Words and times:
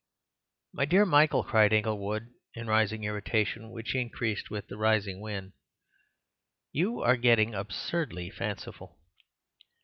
"My 0.73 0.85
dear 0.85 1.05
Michael," 1.05 1.43
cried 1.43 1.71
Inglewood, 1.71 2.33
in 2.55 2.67
a 2.67 2.71
rising 2.71 3.03
irritation 3.03 3.69
which 3.69 3.93
increased 3.93 4.49
with 4.49 4.65
the 4.67 4.75
rising 4.75 5.19
wind, 5.21 5.53
"you 6.71 7.01
are 7.01 7.15
getting 7.15 7.53
absurdly 7.53 8.31
fanciful." 8.31 8.97